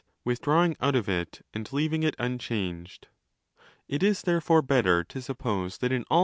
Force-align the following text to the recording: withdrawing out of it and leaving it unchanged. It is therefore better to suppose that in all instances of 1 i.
withdrawing 0.25 0.75
out 0.81 0.95
of 0.95 1.07
it 1.07 1.45
and 1.53 1.71
leaving 1.71 2.01
it 2.01 2.15
unchanged. 2.17 3.07
It 3.87 4.01
is 4.01 4.23
therefore 4.23 4.63
better 4.63 5.03
to 5.03 5.21
suppose 5.21 5.77
that 5.77 5.91
in 5.91 5.91
all 5.91 5.95
instances 5.95 6.07
of 6.09 6.09
1 6.09 6.17
i. 6.17 6.19